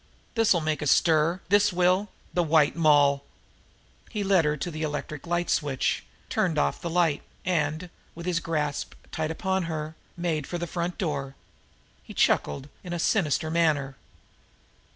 This'll 0.33 0.61
make 0.61 0.81
a 0.81 0.87
stir, 0.87 1.41
this 1.49 1.71
will! 1.71 2.09
The 2.33 2.41
White 2.41 2.75
Moll!" 2.75 3.23
He 4.09 4.23
led 4.23 4.45
her 4.45 4.57
to 4.57 4.71
the 4.71 4.81
electric 4.81 5.27
light 5.27 5.47
switch, 5.47 6.03
turned 6.27 6.57
off 6.57 6.81
the 6.81 6.89
light, 6.89 7.21
and, 7.45 7.87
with 8.15 8.25
his 8.25 8.39
grasp 8.39 8.95
tight 9.11 9.29
upon 9.29 9.65
her, 9.65 9.95
made 10.17 10.47
for 10.47 10.57
the 10.57 10.65
front 10.65 10.97
door. 10.97 11.35
He 12.01 12.15
chuckled 12.15 12.67
in 12.83 12.93
a 12.93 12.97
sinister 12.97 13.51
manner. 13.51 13.95